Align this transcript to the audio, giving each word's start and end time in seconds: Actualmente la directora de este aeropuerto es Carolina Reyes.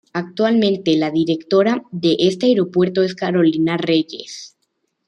Actualmente 0.13 0.97
la 0.97 1.11
directora 1.11 1.83
de 1.91 2.15
este 2.21 2.47
aeropuerto 2.47 3.03
es 3.03 3.13
Carolina 3.13 3.77
Reyes. 3.77 4.57